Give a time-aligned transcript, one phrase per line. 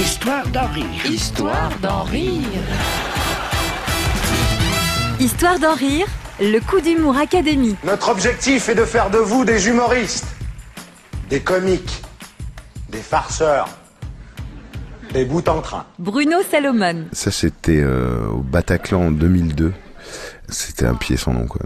[0.00, 1.06] Histoire d'en rire.
[1.10, 2.40] Histoire d'en rire.
[5.20, 6.06] Histoire d'en rire,
[6.40, 7.76] le coup d'humour académie.
[7.84, 10.24] Notre objectif est de faire de vous des humoristes,
[11.28, 12.00] des comiques,
[12.88, 13.68] des farceurs,
[15.12, 15.84] des bouts en train.
[15.98, 17.04] Bruno Salomon.
[17.12, 19.74] Ça, c'était euh, au Bataclan en 2002.
[20.48, 21.60] C'était un pied sans nom, quoi.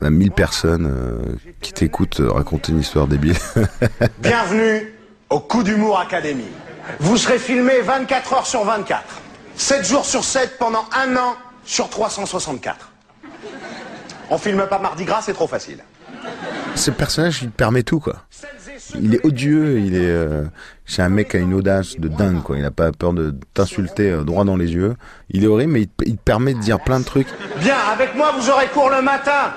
[0.00, 3.34] À 1000 personnes euh, qui t'écoutent euh, raconter une histoire débile.
[4.20, 4.94] Bienvenue
[5.28, 6.44] au Coup d'humour Académie.
[6.98, 9.02] Vous serez filmé 24 heures sur 24,
[9.56, 12.90] 7 jours sur 7 pendant un an sur 364.
[14.30, 15.78] On filme pas Mardi Gras, c'est trop facile.
[16.74, 18.16] Ce personnage, il te permet tout, quoi.
[19.00, 19.98] Il est odieux, il est.
[20.08, 20.44] euh,
[20.86, 22.56] c'est un mec qui a une audace de dingue, quoi.
[22.58, 24.96] Il a pas peur de t'insulter euh, droit dans les yeux.
[25.30, 27.28] Il est horrible, mais il, il te permet de dire plein de trucs.
[27.58, 29.52] Bien, avec moi, vous aurez cours le matin.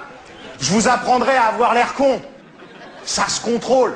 [0.60, 2.22] Je vous apprendrai à avoir l'air con.
[3.06, 3.94] Ça se contrôle.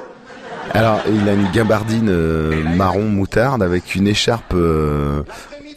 [0.74, 5.24] Alors, il a une gabardine euh, marron moutarde avec une écharpe euh,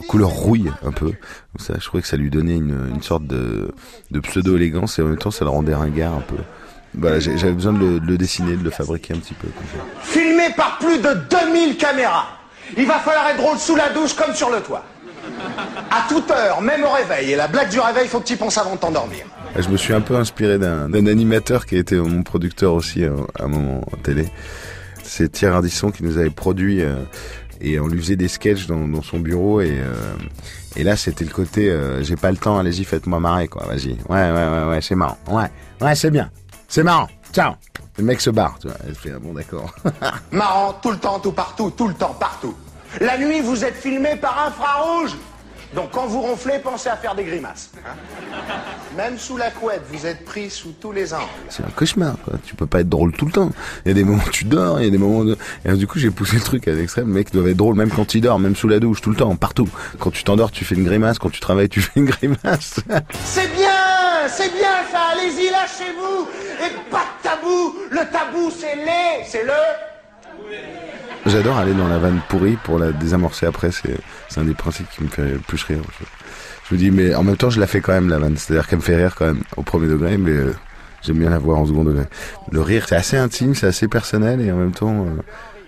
[0.09, 1.13] couleur rouille, un peu.
[1.59, 3.73] Ça, je trouvais que ça lui donnait une, une sorte de,
[4.11, 6.37] de pseudo-élégance et en même temps, ça le rendait ringard un peu.
[6.95, 9.47] Voilà, j'avais besoin de le, de le dessiner, de le fabriquer un petit peu.
[10.03, 12.27] Filmé par plus de 2000 caméras.
[12.77, 14.85] Il va falloir être drôle sous la douche comme sur le toit.
[15.91, 17.33] À toute heure, même au réveil.
[17.33, 19.25] Et la blague du réveil, faut que tu y penses avant de t'endormir.
[19.57, 23.05] Je me suis un peu inspiré d'un d'un animateur qui a été mon producteur aussi
[23.05, 24.29] euh, à un moment en télé.
[25.11, 26.95] C'est Thierry Ardisson qui nous avait produit euh,
[27.61, 30.15] et on lui faisait des sketchs dans, dans son bureau et euh,
[30.77, 33.99] et là c'était le côté euh, j'ai pas le temps allez-y faites-moi marrer quoi vas-y.
[34.09, 35.19] Ouais ouais ouais ouais c'est marrant.
[35.29, 35.51] Ouais
[35.81, 36.31] ouais c'est bien.
[36.69, 37.09] C'est marrant.
[37.33, 37.55] Ciao.
[37.99, 38.77] Le mec se barre tu vois.
[38.87, 39.75] Ah bon d'accord.
[40.31, 42.55] Marrant, tout le temps, tout partout, tout le temps, partout.
[43.01, 45.17] La nuit, vous êtes filmé par infrarouge.
[45.75, 47.73] Donc quand vous ronflez, pensez à faire des grimaces.
[48.97, 51.23] Même sous la couette, vous êtes pris sous tous les angles.
[51.49, 52.35] c'est un cauchemar quoi.
[52.45, 53.51] tu peux pas être drôle tout le temps
[53.85, 55.37] il y a des moments où tu dors il y a des moments où...
[55.65, 57.91] et du coup j'ai poussé le truc à l'extrême le mec doit être drôle même
[57.91, 59.69] quand il dort même sous la douche tout le temps partout
[59.99, 62.81] quand tu t'endors tu fais une grimace quand tu travailles tu fais une grimace
[63.25, 66.29] C'est bien, c'est bien ça, allez-y, lâchez-vous.
[66.65, 67.77] Et pas de tabou.
[67.91, 69.53] Le tabou, c'est les, c'est le...
[71.27, 73.71] J'adore aller dans la vanne pourrie pour la désamorcer après.
[73.73, 75.81] C'est un des principes qui me fait le plus rire.
[75.99, 76.05] Je,
[76.69, 78.37] je me dis, mais en même temps, je la fais quand même la vanne.
[78.37, 80.55] C'est-à-dire qu'elle me fait rire quand même au premier degré, mais euh,
[81.03, 82.05] j'aime bien la voir en second degré.
[82.51, 85.21] Le rire, c'est assez intime, c'est assez personnel et en même temps, euh,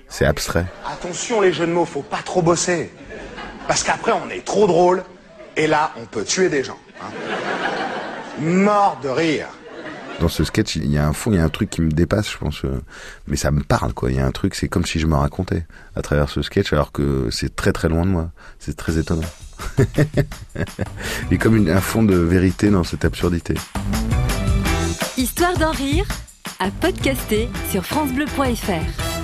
[0.08, 0.66] c'est abstrait.
[0.90, 2.90] Attention les jeux de mots, faut pas trop bosser.
[3.68, 5.04] Parce qu'après on est trop drôle,
[5.56, 6.78] et là on peut tuer des gens.
[7.00, 7.04] hein.
[8.40, 9.46] Mort de rire.
[10.20, 11.90] Dans ce sketch, il y a un fond, il y a un truc qui me
[11.90, 12.64] dépasse, je pense.
[12.64, 12.80] euh,
[13.26, 14.10] mais ça me parle, quoi.
[14.10, 16.72] Il y a un truc, c'est comme si je me racontais à travers ce sketch,
[16.72, 18.30] alors que c'est très très loin de moi.
[18.58, 19.28] C'est très étonnant.
[19.78, 23.54] il y a comme un fond de vérité dans cette absurdité.
[25.16, 26.06] Histoire d'en rire,
[26.60, 29.21] à podcaster sur FranceBleu.fr.